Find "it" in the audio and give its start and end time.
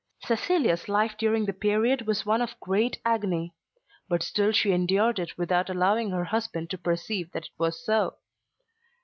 5.19-5.37, 7.45-7.51